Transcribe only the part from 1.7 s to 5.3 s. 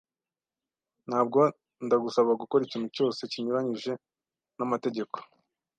ndagusaba gukora ikintu cyose kinyuranyije n'amategeko.